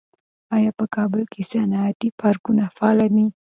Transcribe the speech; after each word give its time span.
آیا 0.55 0.71
په 0.79 0.85
کابل 0.95 1.23
کې 1.31 1.41
صنعتي 1.51 2.09
پارکونه 2.19 2.63
فعال 2.77 2.99
دي؟ 3.15 3.25